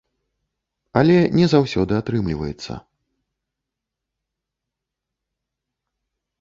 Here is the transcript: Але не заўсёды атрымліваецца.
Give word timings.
Але 1.01 1.17
не 1.39 1.45
заўсёды 1.53 1.93
атрымліваецца. 2.01 2.73